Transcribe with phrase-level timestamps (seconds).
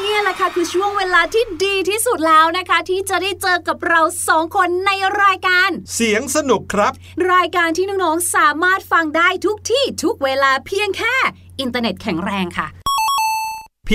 [0.00, 4.90] นเนี่ยแหละค่ะคือช่วงเวลาที่ดีที่สุดแล้วนะคะ ที่จะได้เจอกับเราสองคนใน
[5.22, 6.92] รายการ เสียงสนุกครับ
[7.32, 11.16] รายการที่น้องๆสามารถฟังได้ทุกที่ทุกเวลาเพียงแค่
[11.60, 12.79] อินเทอร์เน็ตแข็งแรงค่ะเ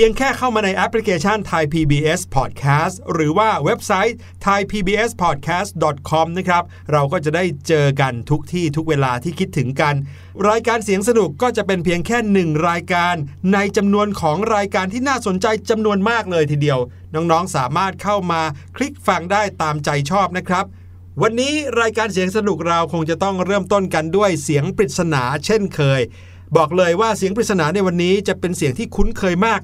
[0.02, 4.16] ียงแค่เข้ามาในแอปพลิเคชัน Thai PBS Podcast หรือว่าเว็บไซต์
[4.46, 6.62] thaipbspodcast.com นะครับ
[6.92, 9.94] เราก็จะได้เจอกันทุกที่ทุกเวลาที่คิดถึงกัน
[10.48, 13.14] รายการเสียงสนุกก็จะเป็นเพียงแค่หนึ่งรายการ
[13.52, 16.78] ในจำนวนของรายการที่น่าสนใจจำนวนมากเลยทีเดียว
[17.14, 18.42] น้องๆ สามารถเข้ามา
[18.76, 20.64] คลิกฟังได้ตามใจชอบนะครับ
[21.22, 26.00] วันนี้รายการเสียงสนุกเราคงจะต้องเริ่มต้นกันด้วยเสียงปริศนาเช่นเคย
[26.56, 29.62] บอกเลยว่าเสียงปริศนาในวันนี้จะเป็นเสียงที่คุ้นเคยมาก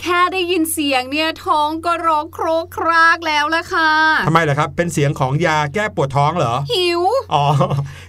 [0.00, 3.92] แค่ ได้ยินเสียงเนี่ยท้องก็ร้องโครกครากแล้วละค่ะ
[4.26, 7.02] ทำไมล่ะครับ เป็นเสียงของยาแก้ปวดท้องเหรอ หิว
[7.34, 7.44] อ๋อ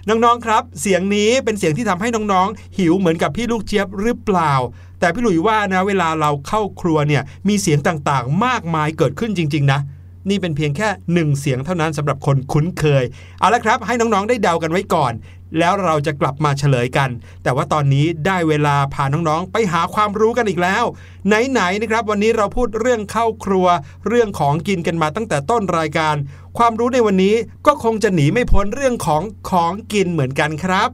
[0.08, 4.54] น้องๆครับ เสียงนี้เป็นเสียงที่ทำให้น้องๆ หิวเหมือนกับพี่ลูกเจี๊ยบหรือเปล่า
[5.00, 9.80] แต่พี่หลุยว่านะเวลาเราเข้าครัวเนี่ยมีเสียงต่างๆ มากมายเกิดขึ้นจริง ๆ นะ
[10.28, 13.04] นี่เป็นเพียงแค่หนึ่งเสียงเท่านั้นสำหรับคนคุ้นเคย
[13.40, 15.12] เอาละครับ ให้น้องๆได้เดากันไว้ก่อน
[15.58, 17.10] แล้วเราจะกลับมาเฉลยกัน
[17.42, 20.84] แต่ว่าตอนนี้ได้เวลาพาน้องๆ ไปหาความรู้กันอีกแล้ว
[21.26, 23.66] ไหนๆนะครับ วันนี้เราพูดเรื่องเข้าครัว
[24.08, 26.14] เรื่องของกินกันมาตั้งแต่ต้นรายการ
[26.58, 27.34] ความรู้ในวันนี้
[27.66, 30.88] ก็คงจะหนีไม่พ้นเรื่องของของกินเหมือนกันครับ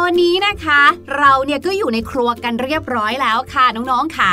[0.00, 0.82] อนนี้นะคะ
[1.18, 4.32] เราเนี่ยก็อยู่ในครัวกันเรียบร้อยแล้วค่ะน้องๆค่ะ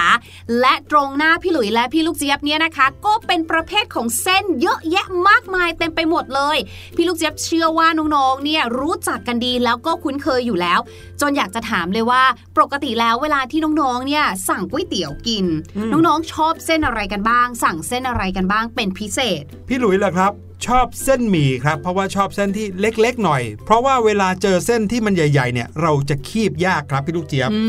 [0.60, 6.58] และตรงหน้าพี่หลุยและพี่ลูกเจี๊ยบเนี่ยนะคะ ก็เป็นประเภทของเส้นเยอะแยะมากมายเต็มไปหมดเลย
[6.96, 10.80] พี่ลูกเจี๊ยบเชื่อว่าน้องๆเนี่ยรู้จักกันดีแล้วก็คุ้นเคยอยู่แล้ว
[11.22, 12.24] จนอยากจะถามเลยว่า
[12.58, 15.46] ปกติแล้วเวลาที่น้องๆเนี่ยสั่งก๋วยเตี๋ยวกิน
[15.78, 27.60] อืมน้องๆชอบเส้นอะไรกันบ้าง สั่งเส้นอะไรกันบ้างเป็นพิเศษ พี่หลุยล่ะครับ ชอบเส้นหมี่ครับ เพราะว่าชอบเส้นที่เล็กๆหน่อย เพราะว่าเวลาเจอเส้นที่มันใหญ่ๆเนี่ยเราจะคีบยากครับพี่ลูกเจี๊ยบอื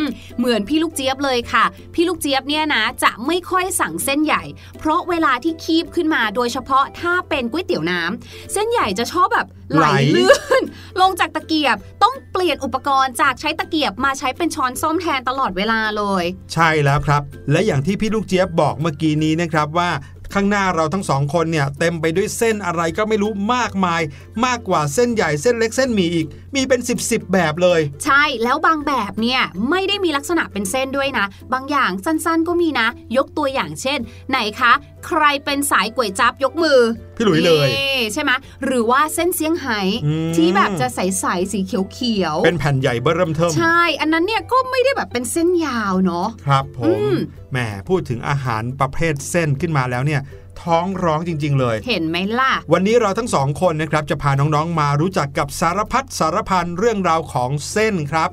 [0.00, 0.02] ม
[0.38, 1.64] เหมือนพี่ลูกเจี๊ยบเลยค่ะ
[1.94, 4.42] พี่ลูกเจี๊ยบเนี่ยนะจะไม่ค่อยสั่งเส้นใหญ่
[4.78, 10.62] เพราะเวลาที่คีบขึ้นมาโดยเฉพาะถ้าเป็นก๋วยเตี๋ยวน้ำเส้นใหญ่จะชอบแบบไหลไหลลื่น
[11.00, 19.90] ลงจากตะเกียบต้องเปลี่ยนอุปกรณ์จากใช้ตะเกียบมาใช้เป็นช้อนส้อมแทนตลอดเวลาเลย ใช่แล้วครับ และอย่างที่พี่ลูกเจี๊ยบบอกเมื่อกี้นี้นะครับว่า
[20.34, 24.02] ข้างหน้าเราทั้งสองคนเนี่ยเต็มไปด้วยเส้นอะไรก็ไม่รู้มากมาย
[24.44, 29.40] มากกว่าเส้นใหญ่เส้นเล็กเส้นหมี่อีก มีเป็น 10บสแบบเลย ใช่แล้วบางแบบเนี่ย
[29.70, 33.98] ไม่ได้มีลักษณะเป็นเส้นด้วยนะ บางอย่างสั้นๆก็มีนะ ยกตัวอย่างเช่น
[34.30, 34.72] ไหนคะ
[35.06, 36.80] ใครเป็นสายก๋วยจับยกมือ
[37.16, 38.30] พี่หลุยเลยนี่ใช่ไหม
[38.64, 47.16] หรือว่าเส้นเสียงไฮ้อืมที่แบบจะใสๆสีเขียวเป็นแผ่นใหญ่เบ้อเริ่มเทิมใช่ อันนั้นเนี่ยก็ไม่ได้แบบเป็นเส้นยาวเนาะครับผอืมม
[47.52, 47.58] แหม
[47.88, 50.20] พูดถึงอาหารประเภทเส้นขึ้นมาแล้วเนี่ย
[50.62, 58.30] ท้องร้องจริง ๆ เลย เห็นไหมล่ะ วันนี้เราทั้งสองคนนะครับ จะพาน้องๆมารู้จักกับสารพัดสารพันเรื่องราวของเส้นครับ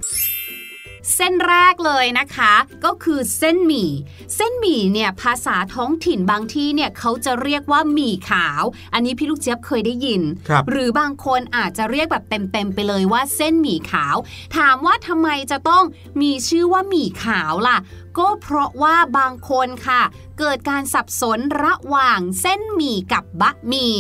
[1.16, 2.54] เส้นแรกเลยนะคะ
[2.86, 3.92] ก็คือเส้นหมี่
[4.36, 8.64] เส้นหมี่เนี่ยภาษาท้องถิ่นบางที่เนี่ยเขาจะเรียกว่าหมี่ขาว
[8.94, 14.16] อันนี้พี่ลูกเจี๊ยบเคยได้ยินครับหรือบางคนอาจจะเรียกแบบเต็มๆไปเลยว่าเส้นหมี่ขาว
[14.58, 15.84] ถามว่าทำไมจะต้อง
[16.22, 17.78] มีชื่อว่าหมี่ขาวล่ะ
[18.18, 20.02] ก็เพราะว่าบางคนค่ะ
[20.40, 23.98] เกิดการสับสนระหว่างเส้นหมี่กับบะหมี่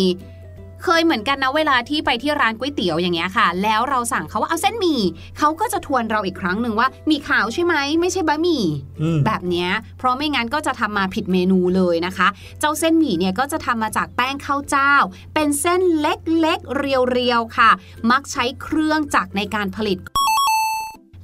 [0.83, 5.01] เคยเหมือนกันนะเวลาที่ไปที่ร้านก๋วยเตี๋ยวอย่างเงี้ยค่ะ แล้วเราสั่งเขาว่าเอาเส้นหมี่
[5.37, 8.65] เขาก็จะทวนเราอีกครั้งหนึ่งว่าหมี่ขาวใช่ไหมไม่ใช่บะหมี่
[9.01, 12.27] อืมแบบเนี้ยเพราะไม่งั้นก็จะทำมาผิดเมนูเลยนะคะ
[12.59, 14.93] เจ้าเส้นหมี่เนี่ยก็จะทำมาจากแป้งข้าวเจ้า
[15.33, 17.69] เป็นเส้นเล็กๆเรียวๆค่ะ
[18.11, 19.99] มักใช้เครื่องจักรในการผลิต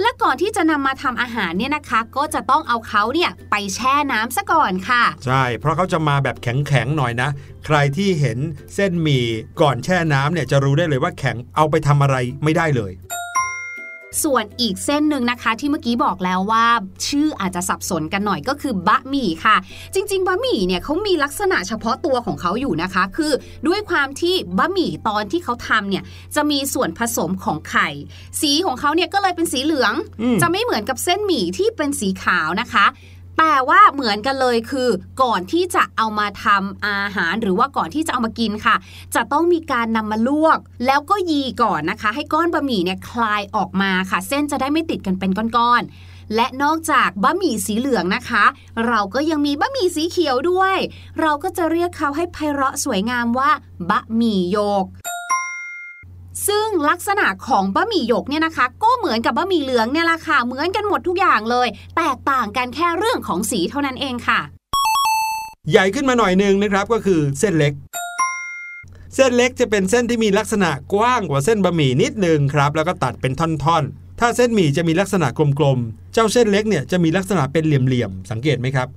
[0.01, 7.29] และก่อนที่จะนำมาทำอาหารเนี่ยนะคะ ก็จะต้องเอาเขาเนี่ยไปแช่น้ำซะก่อนค่ะ ใช่ เพราะเขาจะมาแบบแข็งๆหน่อยนะ
[7.65, 8.39] ใครที่เห็น
[8.75, 9.25] เส้นหมี่
[9.61, 12.91] ก่อนแช่น้ำเนี่ยจะรู้ได้เลยว่าแข็งเอาไปทำอะไรไม่ได้เลย
[14.23, 16.65] ส่วนอีกเส้นหนึ่งนะคะ ที่เมื่อกี้บอกแล้วว่า
[17.07, 19.55] ชื่ออาจจะสับสนกันหน่อยก็คือบะหมี่ค่ะ
[19.93, 23.31] จริง ๆ บะหมี่เนี่ยเขามีลักษณะเฉพาะตัวของเขาอยู่นะคะ คือ
[23.67, 26.03] ด้วยความที่บะหมี่ตอนที่เขาทำเนี่ย
[26.35, 27.89] จะมีส่วนผสมของไข่
[28.41, 32.85] สีของเขาเนี่ยก็เลยเป็นสีเหลืองอืมจะไม่เหมือนกับเส้นหมี่ที่เป็นสีขาวนะคะ
[33.37, 34.89] แต่ว่าเหมือนกันเลยคือ
[35.23, 38.75] ก่อนที่จะเอามาทำอาหารหรือว่าก่อนที่จะเอามากินค่ะ
[39.15, 48.45] จะต้องมีการนำมาลวก แล้วก็ยีก่อนนะคะ ให้ก้อนบะหมี่เนี่ยคลายออกมาค่ะ เส้นจะได้ไม่ติดกันเป็นก้อนๆและนอกจากบะหมี่สีเหลืองนะคะ
[48.87, 50.77] เราก็ยังมีบะหมี่สีเขียวด้วย
[51.21, 53.51] เราก็จะเรียกเขาให้ไพเราะสวยงามว่า
[53.89, 54.85] บะหมี่โยก
[56.47, 64.39] ซึ่งลักษณะของบะหมี่หยกเนี่ยนะคะ ก็เหมือนกับบะหมี่เหลืองเนี่ยแหละค่ะเหมือนกันหมดทุกอย่างเลย แตกต่างกันแค่เรื่องของสีเท่านั้นเองค่ะ
[65.71, 67.73] ใหญ่ขึ้นมาหน่อยนึงนะครับก็คือเส้นเล็ก
[69.15, 78.87] เส้นเล็กจะเป็นเส้นที่มีลักษณะกว้างกว่าเส้นบะหมี่นิดนึงครับ แล้วก็ตัดเป็นท่อนๆ ถ้าเส้นหมี่จะมีลักษณะกลมๆ เจ้าเส้นเล็กเนี่ยจะมีลักษณะเป็นเหลี่ยมๆ สังเกตไหมครับ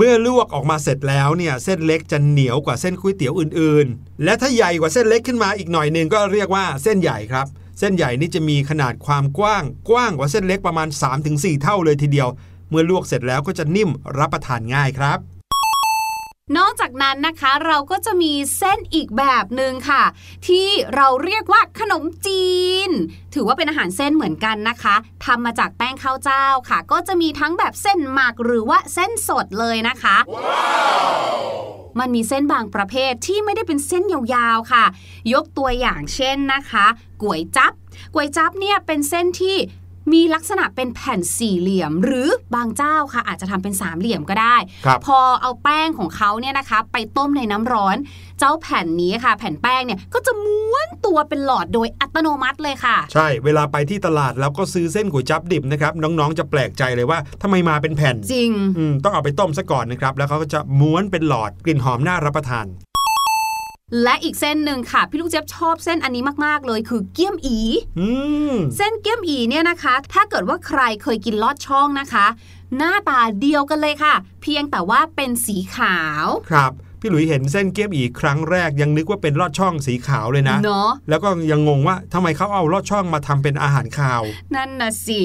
[0.00, 7.46] เมื่อลวกออกมาเสร็จแล้วเนี่ยเส้นเล็กจะเหนียวกว่าเส้นก๋วยเตี๋ยวอื่นๆ และถ้าใหญ่กว่าเส้นเล็กขึ้นมาอีกหน่อยหนึ่งก็เรียกว่าเส้นใหญ่ครับ
[7.78, 10.88] เส้นใหญ่นี่จะมีขนาดความกว้าง กว้างกว่าเส้นเล็กประมาณ
[11.24, 12.28] 3-4 เท่าเลยทีเดียว
[12.70, 15.37] เมื่อลวกเสร็จแล้วก็จะนิ่มรับประทานง่ายครับ
[16.56, 20.02] นอกจากนั้นนะคะเราก็จะมีเส้นอีกแบบหนึ่งค่ะ
[20.46, 22.48] ที่เราเรียกว่าขนมจี
[22.88, 22.90] น
[23.34, 30.16] ถือว่าเป็นอาหารเส้นเหมือนกันนะคะทำมาจากแป้งข้าวเจ้าค่ะ ก็จะมีทั้งแบบเส้นหมักหรือว่าเส้นสดเลยนะคะ
[31.98, 34.84] มันมีเส้นบางประเภทที่ไม่ได้เป็นเส้นยาวๆค่ะ
[35.32, 36.86] ยกตัวอย่างเช่นนะคะ
[37.22, 37.72] ก๋วยจับ
[38.14, 39.56] ก๋วยจับเนี่ยเป็นเส้นที่
[40.12, 47.96] มีลักษณะเป็นแผ่นสี่เหลี่ยม หรือบางเจ้าค่ะ อาจจะทำเป็นสามเหลี่ยมก็ได้ครับพอเอาแป้งของเขาเนี่ยนะคะ ไปต้มในน้ำร้อน
[48.38, 62.66] เจ้าแผ่นนี้ค่ะ แผ่นแป้งเนี่ยก็จะม้วนตัวเป็นหลอดโดยอัตโนมัติเลยค่ะ ใช่เวลาไปที่ตลาดแล้วก็ซื้อเส้นก๋วยจั๊บดิบนะครับน้องๆจะแปลกใจเลยว่าทำไมมาเป็นแผ่นจริงอืมต้องเอาไปต้มซะก่อนนะครับแล้วเขาก็จะม้วนเป็นหลอดกลิ่นหอมน่ารับประทาน
[64.02, 67.58] และอีกเส้นหนึ่งค่ะ พี่ลูกเจี๊ยบชอบเส้นอันนี้มากๆ เลยคือเกี๊ยมอี
[67.98, 68.08] อื
[68.52, 72.26] มเส้นเกี๊ยมอีเนี่ยนะคะ ถ้าเกิดว่าใครเคยกินลอดช่องนะคะ
[72.76, 84.22] หน้าตาเดียวกันเลยค่ะ เพียงแต่ว่าเป็นสีขาวครับพี่หลุยเห็นเส้นเกี๊ยมอีครั้งแรกยังนึกว่าเป็นลอดช่องสีขาวเลยนะเนาะแล้วก็ยังงงว่าทำไมเขาเอาลอดช่องมาทำเป็นอาหารคาว
[84.54, 85.20] นั่นน่ะสิ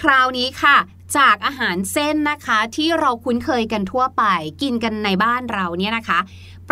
[0.00, 0.76] คราวนี้ค่ะ
[1.16, 4.24] จากอาหารเส้นนะคะที่เราคุ้นเคยกันทั่วไป
[4.62, 6.18] กินกันในบ้านเราเนี่ยนะคะ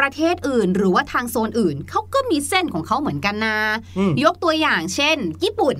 [0.01, 3.57] ประเทศอื่น หรือว่าทางโซนอื่นเขาก็มีเส้นของเขาเหมือนกันนะ
[3.99, 5.77] อืมยกตัวอย่างเช่น ญี่ปุ่น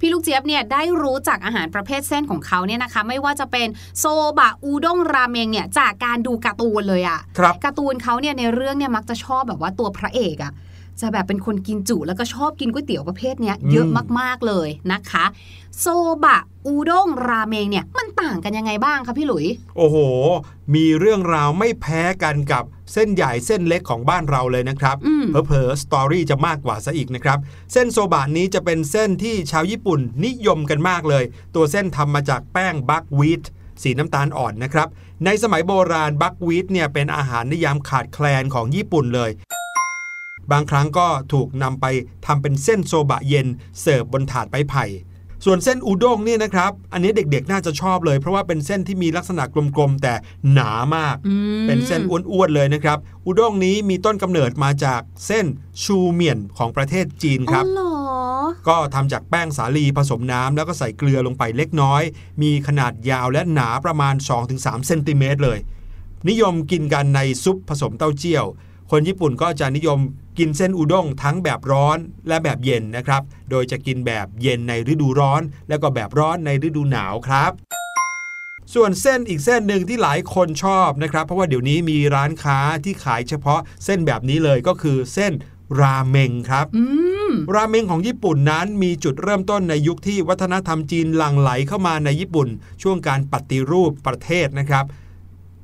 [0.00, 4.04] พี่ลูกเจี๊ยบเนี่ยได้รู้จากอาหารประเภทเส้นของเขาเนี่ยนะคะ ไม่ว่าจะเป็นโซ
[4.38, 10.52] บะอูด้งราเมงเนี่ยจากการดูการ์ตูนเลยอะครับการ์ตูนเขาเนี่ยในเรื่องเนี่ยมักจะชอบแบบว่าตัวพระเอกอะ
[11.00, 13.86] จะแบบเป็นคนกินจุแล้วก็ชอบกินก๋วยเตี๋ยวประเภทเนี้ยเยอะ
[14.18, 15.24] มากๆเลยนะคะ
[15.80, 15.86] โซ
[16.24, 19.46] บะอูด้งราเมงเนี่ยมันต่างกันยังไงบ้างคะพี่หลุย
[19.76, 19.96] โอ้โห
[20.74, 27.38] มีเรื่องราวไม่แพ้กันกับเส้นใหญ่เส้นเล็กของบ้านเราเลยนะครับอืมเผลอๆสตอรี่จะมากกว่าซะอีกนะครับ
[27.72, 33.42] เส้นโซบะนี้จะเป็นเส้นที่ชาวญี่ปุ่นนิยมกันมากเลย ตัวเส้นทำมาจากแป้งบัควีต
[33.82, 34.88] สีน้ำตาลอ่อนนะครับ
[35.24, 39.30] ในสมัยโบราณบัควีตเนี่ยเป็นอาหารนิยามขาดแคลนของญี่ปุ่นเลย
[40.52, 41.86] บางครั้งก็ถูกนำไป
[42.26, 43.46] ทำเป็นเส้นโซบะเย็น
[43.80, 44.86] เสิร์ฟบนถาดไม้ไผ่
[45.46, 49.44] ส่วนเส้นอุด้งเนี่ยนะครับ อันนี้เด็กๆน่าจะชอบเลย เพราะว่าเป็นเส้นที่มีลักษณะ
[49.76, 50.14] กลมๆ แต่
[50.52, 55.46] หนามากอืมเป็นเส้นอ้วนๆเลยนะครับอุด้งนี้มีต้นกำเนิดมาจากเส้น
[55.82, 57.94] ชูเมียนของประเทศจีนครับอ๋อเหรอ
[58.68, 62.02] ก็ทำจากแป้งสาลีผสมน้ำแล้วก็ใส่เกลือลงไปเล็กน้อย
[62.42, 64.14] มีขนาดยาวและหนาประมาณ
[64.50, 65.58] 2-3เซนติเมตรเลย
[66.28, 68.46] นิยมกินกันในซุปผสมเต้าเจี้ยว
[68.94, 69.98] คนญี่ปุ่นก็จะนิยม
[70.38, 77.52] กินเส้นอุด้งทั้งแบบร้อนและแบบเย็นนะครับ โดยจะกินแบบเย็นในฤดูร้อน แล้วก็แบบร้อนในฤดูหนาวครับ
[78.74, 85.32] ส่วนเส้นอีกเส้นหนึ่งที่หลายคนชอบนะครับ เพราะว่าเดี๋ยวนี้มีร้านค้าที่ขายเฉพาะเส้นแบบนี้เลยก็คือเส้น
[85.80, 86.84] ราเมงครับอื
[87.30, 92.48] มราเมงของญี่ปุ่นนั้นมีจุดเริ่มต้นในยุคที่วัฒนธรรมจีนหลั่งไหลเข้ามาในญี่ปุ่น
[92.82, 94.84] ช่วงการปฏิรูปประเทศนะครับ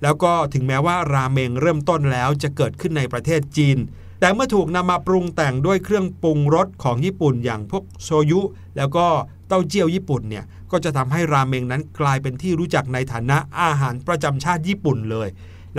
[0.03, 3.79] แล้วก็ถึงแม้ว่าราเมงเริ่มต้นแล้วจะเกิดขึ้นในประเทศจีน
[4.21, 8.41] แต่เมื่อถูกนำมาปรุงแต่งด้วยเครื่องปรุงรสของญี่ปุ่นอย่างพวกโชยุ
[8.77, 9.07] แล้วก็
[9.49, 15.29] เต้าเจี้ยวญี่ปุ่นเนี่ยก็จะทำให้ราเมงนั้นกลายเป็นที่รู้จักในฐานะอาหารประจำชาติญี่ปุ่นเลย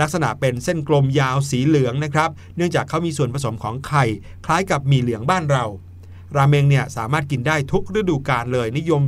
[0.00, 4.04] ลักษณะเป็นเส้นกลมยาวสีเหลืองนะครับ เนื่องจากเขามีส่วนผสมของไข่
[4.46, 5.64] คล้ายกับหมี่เหลืองบ้านเรา
[6.36, 9.02] ราเมงเนี่ยสามารถกินได้ทุกฤดูกาลเลยนิยม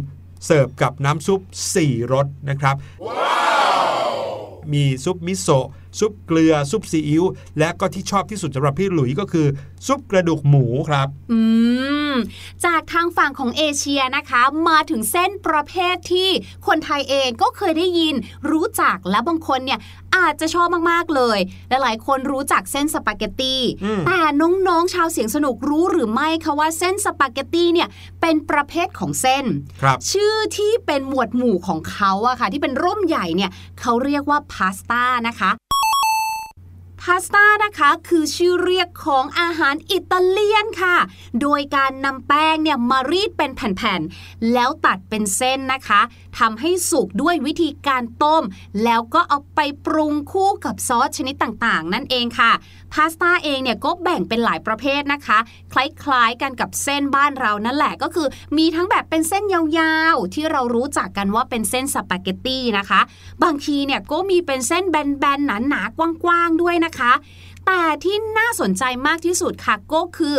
[0.47, 1.40] เสิร์ฟกับน้ำซุป
[1.76, 2.76] 4รสนะครับ
[4.73, 5.66] มีซุปมิโซะ
[5.99, 7.25] ซุปเกลือซุปซีอิ๊ว
[7.58, 9.46] และก็ที่ชอบที่สุดสำหรับพี่หลุยก็คือ
[9.87, 11.40] ซุปกระดูกหมูครับ อื
[12.12, 12.14] ม
[12.64, 16.28] จากทางฝั่งของเอเชียนะคะ มาถึงเส้นประเภทที่
[16.66, 18.14] คนไทยเองก็เคยได้ยิน
[18.50, 19.80] รู้จักและบางคนเนี่ย
[20.16, 27.88] อาจจะชอบมากๆเลยและหลายคนรู้จักเส้นสปาเกตตีอืมแต่น้องๆชาวเสียงสนุกรู้หรือไม่คะว่าเส้นสปาเกตตีเนี่ย
[28.20, 29.44] เป็นประเภทของเส้น
[29.82, 35.50] ครับชื่อที่เป็นหมวดหมู่ของเขาอะค่ะ ที่เป็นร่มใหญ่เนี่ยเขาเรียกว่าพาสต้านะคะ
[37.06, 40.97] พาสต้านะคะคือชื่อเรียกของอาหารอิตาเลียนค่ะ
[41.40, 46.00] โดยการนำแป้งเนี่ยมารีดเป็นแผ่นๆ แล้วตัดเป็นเส้นนะคะ
[46.38, 48.42] ทำให้สุกด้วยวิธีการต้ม
[48.84, 52.52] แล้วก็เอาไปปรุงคู่กับซอสชนิดต่างๆ นั่นเองค่ะ
[52.92, 55.38] พาสต้าเองเนี่ยก็แบ่งเป็นหลายประเภทนะคะ
[55.72, 63.00] คล้ายๆกันกับเส้นบ้านเรานั่นแหละก็คือ มีทั้งแบบเป็นเส้นยาวๆ ที่เรารู้จักกันว่าเป็นเส้นสปาเกตตี้นะคะ
[63.42, 67.12] บางทีเนี่ยก็มีเป็นเส้นแบนๆหนาๆกว้างๆด้วยนะคะ
[67.66, 70.37] แต่ที่น่าสนใจมากที่สุดค่ะก็คือ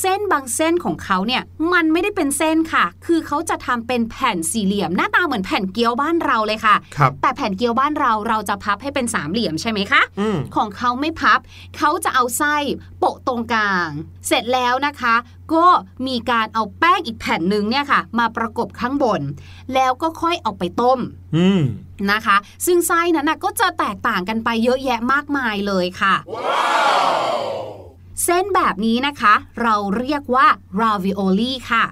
[0.00, 1.42] เส้นบางเส้นของเขาเนี่ย
[1.72, 11.38] มันไม่ได้เป็นเส้นค่ะ คือเขาจะทำเป็นแผ่นสี่เหลี่ยม หน้าตาเหมือนแผ่นเกี๊ยวบ้านเราเลยค่ะครับแต่แผ่นเกี๊ยวบ้านเราเราจะพับให้เป็นสามเหลี่ยมใช่ไหมคะอืมของเขาไม่พับ
[11.76, 12.56] เขาจะเอาไส้
[12.98, 13.88] โปะตรงกลาง
[14.28, 15.14] เสร็จแล้วนะคะ
[15.54, 15.66] ก็
[16.06, 19.20] มีการเอาแป้งอีกแผ่นหนึ่งเนี่ยค่ะ มาประกบข้างบน
[19.74, 20.98] แล้วก็ค่อยเอาไปต้ม
[21.36, 21.62] อืม
[22.12, 22.36] นะคะ
[22.66, 26.14] ซึ่งไส้นั้นนะก็จะแตกต่างกันไปเยอะแยะมากมายเลยค่ะ
[28.24, 30.46] เส้นแบบนี้นะคะ เราเรียกว่า
[30.80, 31.84] ravioli ค่ะ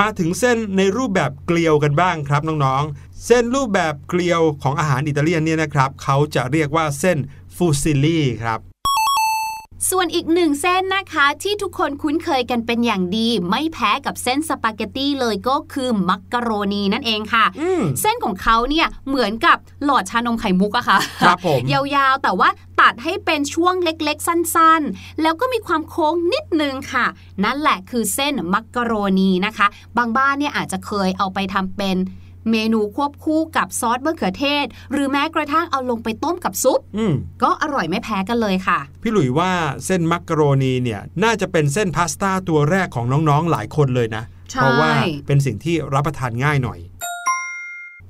[0.00, 7.18] มาถึงเส้นในรูปแบบเกลียวกันบ้างครับน้องๆ เส้นรูปแบบเกลียวของอาหารอิตาเลียนเนี่ยนะครับ เขาจะเรียกว่าเส้น
[7.56, 8.60] ฟูซิลี่ครับ
[9.90, 22.48] ส่วนอีกหนึ่งเส้นนะคะที่ทุกคนคุ้นเคยกันเป็นอย่างดี ไม่แพ้กับเส้นสปาเกตตี้เลยก็คือมักกะโรนีนั่นเองค่ะอืมเส้นของเขาเนี่ยเหมือนกับหลอดชานมไข่มุกอะค่ะครับผมยาวๆแต่ว่า
[22.80, 27.06] ตัดให้เป็นช่วงเล็กๆ สั้นๆ แล้วก็มีความโค้งนิดนึงค่ะ
[27.44, 31.96] นั่นแหละคือเส้นมักกะโรนีนะคะ บางบ้านเนี่ยอาจจะเคยเอาไปทำเป็น
[32.50, 39.50] เมนูควบคู่กับซอสมะเขือเทศ หรือแม้กระทั่งเอาลงไปต้มกับซุปอืมก็อร่อยไม่แพ้กันเลยค่ะ พี่หลุยว่า
[39.86, 44.92] เส้นมักกะโรนีเนี่ยน่าจะเป็นเส้นพาสต้าตัวแรกของน้องๆหลายคนเลยนะใช่เพราะว่า
[45.26, 46.80] เป็นสิ่งที่รับประทานง่ายหน่อย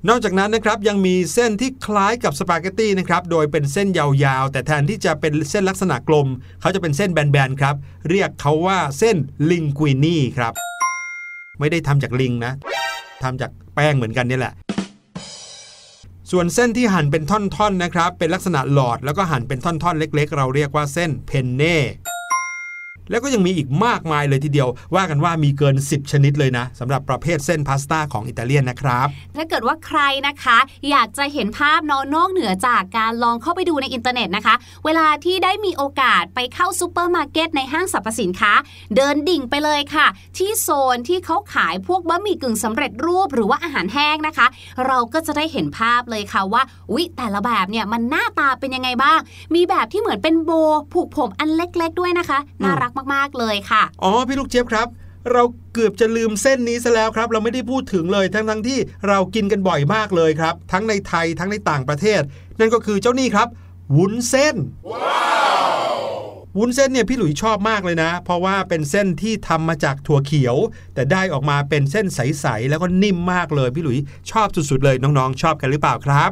[0.09, 6.29] นอกจากนั้นนะครับยังมีเส้นที่คล้ายกับสปาเกตตี้นะครับโดยเป็นเส้นยาวๆ แต่แทนที่จะเป็นเส้นลักษณะกลม
[6.61, 7.75] เขาจะเป็นเส้นแบนๆครับ
[8.11, 9.17] เรียกเขาว่าเส้น
[9.51, 10.53] ลิงกุินี่ครับ
[11.61, 12.53] ไม่ได้ทำจากลิงนะ
[13.23, 14.55] ทำจากแป้งเหมือนกันนี่แหละ
[16.31, 21.79] ส่วนเส้นที่หั่นเป็นท่อนๆนะครับ เป็นลักษณะหลอดแล้วก็หั่นเป็นท่อนๆ เล็ก ๆ เราเรียกว่าเส้น penne
[23.11, 30.59] แล้วก็ยังมีอีกมากมายเลยทีเดียว ว่ากันว่ามีเกิน 10 ชนิดเลยนะสำหรับประเภทเส้นพาสต้าของอิตาเลียนนะครับ ถ้าเกิดว่าใครนะคะ
[30.91, 38.53] อยากจะเห็นภาพเนาะ นอกเหนือจากการลองเข้าไปดูในอินเทอร์เน็ตนะคะ เวลาที่ได้มีโอกาสไปเข้าซูเปอร์มาร์เก็ตในห้างสรรพสินค้า
[38.97, 44.47] เดินดิ่งไปเลยค่ะ ที่โซนที่เขาขายพวกบะหมี่กึ่งสำเร็จรูปหรือว่าอาหารแห้งนะคะ
[44.87, 49.19] เราก็จะได้เห็นภาพเลยค่ะว่าอุ๊ยแต่ละแบบเนี่ยมันหน้าตาเป็นยังไงบ้าง
[49.55, 50.51] มีแบบที่เหมือนเป็นโบ
[50.93, 54.89] ผูกผมอันเล็ก ๆ ด้วยนะคะน่ารักมากๆเลยค่ะ อ๋อ พี่ลูกเจี๊ยบครับ
[55.33, 55.43] เรา
[55.75, 58.79] เกือบจะลืมเส้นนี้ซะแล้วครับ เราไม่ได้พูดถึงเลยทั้งทั้งที่
[59.09, 62.23] เรากินกันบ่อยมากเลยครับ ทั้งในไทยทั้งในต่างประเทศ
[62.61, 63.49] นั่นก็คือเจ้านี่ครับ
[63.97, 64.57] วุ้นเส้น
[66.59, 70.57] วุ้นเส้นเนี่ยพี่หลุยชอบมากเลยนะ เพราะว่าเป็นเส้นที่ทำมาจากถั่วเขียว
[70.95, 73.99] แต่ได้ออกมาเป็นเส้นใสๆแล้วก็นิ่มมากเลยพี่หลุย
[74.31, 76.31] ชอบสุดๆเลยน้องๆ ชอบกันหรือเปล่าครับ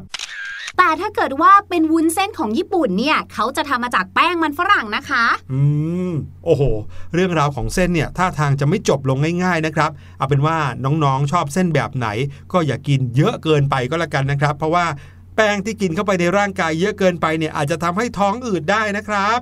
[0.78, 5.60] แต่ถ้าเกิดว่าเป็นวุ้นเส้นของญี่ปุ่นเนี่ย เขาจะทำมาจากแป้งมันฝรั่งนะคะ อื
[6.10, 6.12] ม
[6.44, 6.62] โอ้โห
[7.14, 12.08] เรื่องราวของเส้นเนี่ยท่าทางจะไม่จบลงง่ายๆนะครับ เอาเป็นว่าน้องๆชอบเส้นแบบไหน
[12.52, 14.86] ก็อย่ากินเยอะเกินไปก็แล้วกันนะครับ เพราะว่า
[15.36, 19.40] แป้งที่กินเข้าไปในร่างกายเยอะเกินไปเนี่ยอาจจะทำให้ท้องอืดได้นะครับ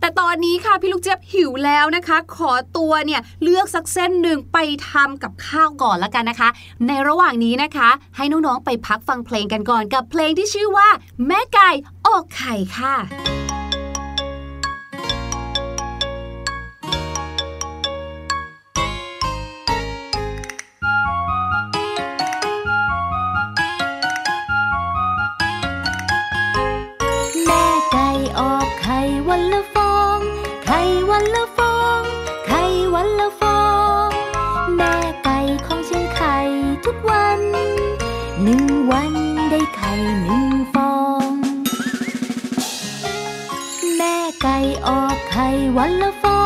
[0.00, 4.58] แต่ตอนนี้ค่ะพี่ลูกเจี๊ยบหิวแล้วนะคะ ขอตัวเนี่ยเลือกสักเส้นหนึ่งไป
[4.90, 6.48] ทำกับข้าวก่อนแล้วกันนะคะ
[6.86, 10.88] ในระหว่างนี้นะคะ ให้น้องๆไปพักฟังเพลงกันก่อนกับเพลงที่ชื่อว่า
[11.26, 11.70] แม่ไก่
[12.06, 13.59] ออกไข่ค่ะ
[45.70, 46.39] ไข่วั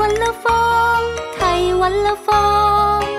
[0.00, 0.64] วันละฟอ
[0.98, 1.00] ง
[1.36, 2.46] ไข่วันละฟอ
[2.98, 3.09] ง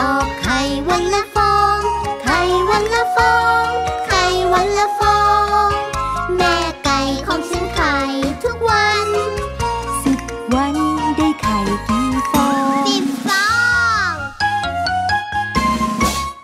[0.00, 1.78] ออกไข่ไข่วันละฟอง
[2.22, 3.66] ไข่วันละฟอง
[4.06, 5.18] ไข่วันละฟอ
[5.66, 5.68] ง
[6.36, 7.96] แม่ไก่ของฉันไข่
[8.44, 9.08] ทุกวัน
[10.04, 10.18] สิบ
[10.54, 10.74] วัน
[11.16, 11.58] ได้ไข่
[11.88, 12.48] กี่ฟอ
[12.80, 13.48] งสิบฟอ
[14.10, 14.12] ง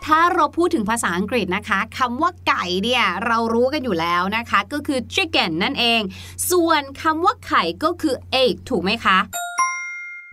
[0.05, 6.01] ถ้าเราพูดถึงภาษาอังกฤษนะคะคำว่าไก่เนี่ยเรารู้กันอยู่แล้วนะคะ ก็คือ chicken นั่นเอง
[6.51, 9.19] ส่วนคำว่าไข่ก็คือ egg ถูกไหมคะ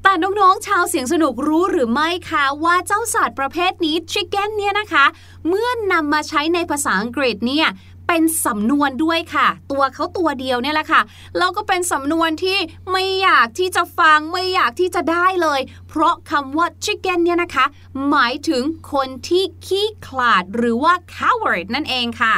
[0.07, 5.05] แต่น้องๆ ชาวเสียงสนุกรู้หรือไม่คะว่าเจ้าสัตว์ประเภทนี้ chicken เนี่ยนะคะ
[5.47, 7.67] เมื่อนำมาใช้ในภาษาอังกฤษเนี่ย
[8.07, 11.01] เป็นสำนวนด้วยค่ะ ตัวเขาตัวเดียวเนี่ยแหละค่ะ
[11.37, 12.57] แล้วก็เป็นสำนวนที่
[12.91, 17.65] ไม่อยากที่จะฟังไม่อยากที่จะได้เลย เพราะคำว่า chicken เนี่ยนะคะ
[18.09, 18.63] หมายถึง
[18.93, 22.35] คนที่ขี้ขลาดหรือว่า coward นั่นเองค่ะ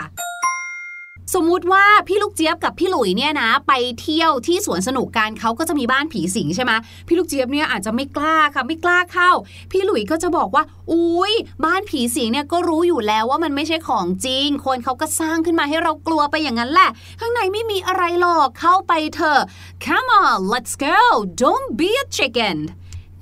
[1.33, 6.71] สมมุติว่าพี่ลูกเจี๊ยบกับพี่หลุยเนี่ยนะ ไปเที่ยวที่สวนสนุกกันเขาก็จะมีบ้านผีสิงใช่ไหม
[7.07, 9.31] พี่ลูกเจี๊ยบเนี่ยอาจจะไม่กล้าค่ะไม่กล้าเข้า
[9.71, 11.33] พี่หลุยก็จะบอกว่า อุ้ย
[11.65, 19.41] บ้านผีสิงเนี่ยก็รู้อยู่แล้วว่ามันไม่ใช่ของจริง คนเขาก็สร้างขึ้นมาให้เรากลัวไปอย่างนั้นแหละ ข้างในไม่มีอะไรหรอกเข้าไปเถอะ
[19.85, 20.97] come on let's go
[21.41, 22.57] don't be a chicken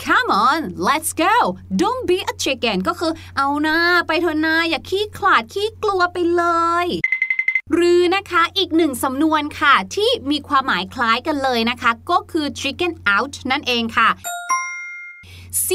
[0.06, 1.36] Come on let's go
[1.82, 6.44] don't be a chicken ก็คือเอาหน้าไปเถอะนาอย่าขี้ขลาดขี้กลัวไปเล
[6.86, 6.88] ย
[7.74, 14.10] หรือนะคะอีกหนึ่งสำนวนค่ะ ที่มีความหมายคล้ายกันเลยนะคะ ก็คือ chicken out นั่นเองค่ะ
[15.66, 15.68] C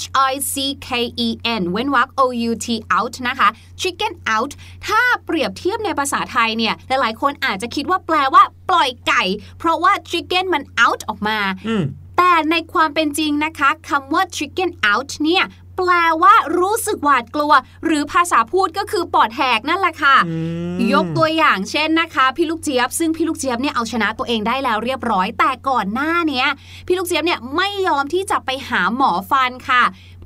[0.00, 0.54] H I C
[0.86, 0.88] K
[1.26, 1.28] E
[1.60, 3.48] N เว้นวรรค O U T out นะคะ
[3.80, 4.52] chicken out
[4.86, 9.22] ถ้าเปรียบเทียบในภาษาไทยเนี่ย หลายๆ คนอาจจะคิดว่าแปลว่าปล่อยไก่
[9.58, 11.84] เพราะว่า chicken มัน out ออกมาอืม
[12.18, 15.44] แต่ในความเป็นจริงนะคะคำว่า chicken out เนี่ย
[15.76, 15.90] แปล
[16.22, 17.52] ว่ารู้สึกหวาดกลัว
[17.84, 20.38] หรือภาษาพูดก็คือปอดแหกนั่นแหละค่ะอื
[20.76, 26.46] มยกตัวอย่างเช่นนะคะ พี่ลูกเจี๊ยบ ซึ่งพี่ลูกเจี๊ยบเนี่ยเอาชนะตัวเองได้แล้วเรียบร้อย แต่ก่อนหน้าเนี้ย
[26.86, 29.82] พี่ลูกเจี๊ยบเนี่ยไม่ยอมที่จะไปหาหมอฟันค่ะ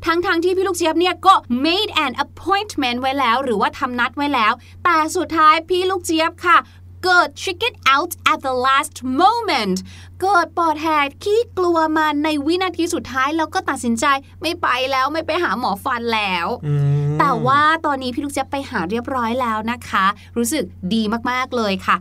[0.06, 1.34] ทั้งๆทที่พี่ลูกเจี๊ยบเนี่ยก็
[1.64, 4.52] made an appointment ไว้แล้ว หรือว่าทำนัดไว้แล้ว
[4.84, 6.58] แต่สุดท้ายพี่ลูกเจี๊ยบค่ะ
[7.04, 9.78] เกิด chicken out at the last moment
[10.22, 14.06] เกิดปอดแหกขี้กลัวมาในวินาทีสุดท้ายแล้วก็ตัดสินใจ
[14.42, 16.74] ไม่ไปแล้วไม่ไปหาหมอฟันแล้วอื
[17.14, 21.96] มแต่ว่าตอนนี้พี่ลูกเจี๊ยบไปหาเรียบร้อยแล้วนะคะ รู้สึกดีมากๆเลยค่ะ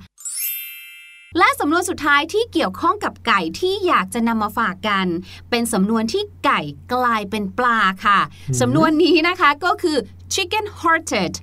[1.38, 5.08] และสำนวนสุดท้ายที่เกี่ยวข้องกับไก่ที่อยากจะนำมาฝากกัน
[5.50, 6.62] เป็นสำนวนที่ไก่
[6.94, 8.20] กลายเป็นปลาค่ะ
[8.62, 9.98] สำนวนนี้นะคะก็คือ
[10.34, 11.34] chicken hearted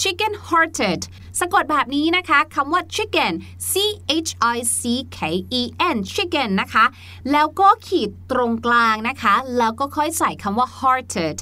[0.00, 1.00] chicken hearted
[1.40, 3.32] สะกดแบบนี้นะคะคำว่า chicken
[3.70, 3.72] c
[4.26, 4.82] h i c
[5.16, 5.18] k
[5.60, 5.62] e
[5.94, 6.84] n chicken นะคะ
[7.32, 11.36] แล้วก็ขีดตรงกลางนะคะ แล้วก็ค่อยใส่คำว่า hearted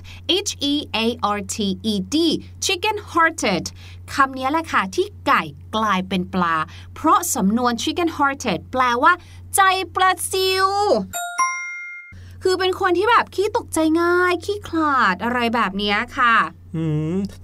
[0.48, 1.56] h e a r t
[1.92, 2.16] e d
[2.64, 3.64] chicken hearted
[4.14, 5.42] คำนี้แหละค่ะ ที่ไก่
[5.76, 6.56] กลายเป็นปลา
[6.94, 9.12] เพราะสำนวน chicken hearted แปลว่า
[9.56, 9.60] ใจ
[9.94, 10.68] ปลาซิว
[12.42, 16.36] คือเป็นคนที่แบบขี้ตกใจง่าย ขี้ขลาดอะไรแบบนี้ค่ะ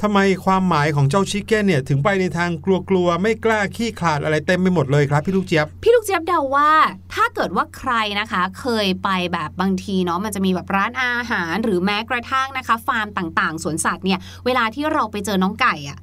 [0.02, 2.50] ทำไมความหมายของเจ้าชิคเก้นเนี่ยถึงไปในทาง
[2.88, 6.70] กลัวๆ ไม่กล้าขี้ขลาดอะไรเต็มไปหมดเลยครับพี่ลูกเจี๊ยบ พี่ลูกเจี๊ยบเดาว่า
[7.14, 15.98] ถ้าเกิดว่าใครนะคะ เคยไปแบบบางทีเนาะมันจะมีแบบร้านอาหาร หรือแม้กระทั่งนะคะ ฟาร์มต่างๆ สวนสัตว์เนี่ยเวลาที่เราไปเจอน้องไก่อะ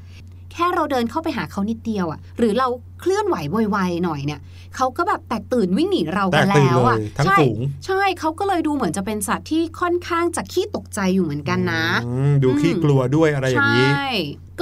[0.54, 2.68] แค่เราเดินเข้าไปหาเขานิดเดียวอะหรือเรา
[3.02, 3.36] เคลื่อนไหว
[3.72, 4.40] ไวๆหน่อยเนี่ย
[4.76, 14.08] เขาก็แบบแตกตื่นวิ่งหนีเรากันแตกตื่นแล้วอะเลยทั้งใช่ฝูงใช่เขาก็เลยดูเหมือนจะเป็นสัตว์ที่ค่อนข้างจะขี้ตกใจอยู่เหมือนกันนะอืมดูขี้กลัวด้วยอะไรอย่างนี้ใช่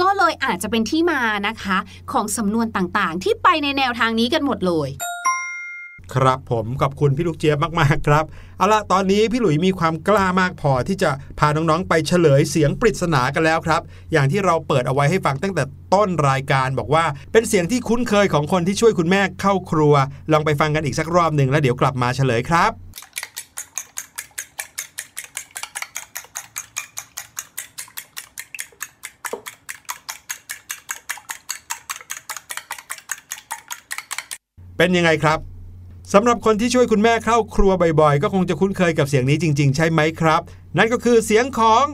[0.00, 1.78] ก็เลยอาจจะเป็นที่มานะคะ
[2.12, 4.88] ของสำนวนต่างๆ ที่ไปในแนวทางนี้กันหมดเลย
[6.14, 8.24] ครับผมขอบคุณพี่ลูกเจี๊ยบมากๆครับ
[8.58, 13.80] เอาละตอนนี้พี่หลุยมีความกล้ามากพอที่จะพาน้องๆไปเฉลยเสียงปริศนากันแล้วครับ
[14.12, 15.62] อย่างที่เราเปิดเอาไว้ให้ฟังตั้งแต่
[15.94, 19.94] ต้นรายการบอกว่า เป็นเสียงที่คุ้นเคยของคนที่ช่วยคุณแม่เข้าครัว
[20.32, 22.72] ลองไปฟังกันอีกสักรอบหนึ่งแล้วเดี๋ยวกลับมาเฉลยครับ
[34.76, 35.49] เป็นยังไงครับ
[36.14, 40.40] สำหรับคนที่ช่วยคุณแม่เข้าครัวบ่อยๆ ก็คงจะคุ้นเคยกับเสียงนี้จริง ๆ ใช่ไหมครับ
[40.76, 41.84] นั่นก็คือเสียงของ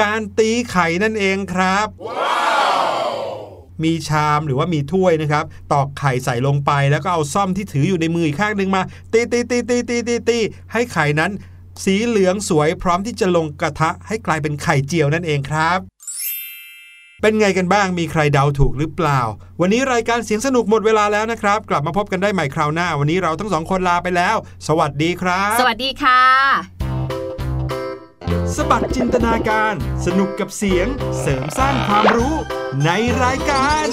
[0.00, 1.86] การตีไข่นั่นเองครับ
[3.82, 10.38] มีชามหรือว่ามีถ้วยนะครับ ตอกไข่ใส่ลงไป แล้วก็เอาซ่อมที่ถืออยู่ในมืออีกข้างหนึ่งมา ตีตีตีตีตีตีตี
[10.72, 11.30] ให้ไข่นั้น
[11.84, 15.91] สีเหลืองสวยพร้อมที่จะลงกระทะให้กลายเป็นไข่เจียวนั่นเองครับ
[17.24, 19.20] เป็นไงกันบ้างมีใครเดาถูกหรือเปล่า
[19.60, 24.36] วันนี้รายการเสียงสนุกหมดเวลาแล้วนะครับ กลับมาพบกันได้ใหม่คราวหน้า วันนี้เราทั้งสองคนลาไปแล้ว
[24.68, 26.22] สวัสดีครับ สวัสดีค่ะ
[28.56, 29.74] สบัดจินตนาการ
[30.06, 30.86] สนุกกับเสียง
[31.20, 32.34] เสริมสร้างความรู้
[32.84, 32.90] ใน
[33.22, 33.86] รายการ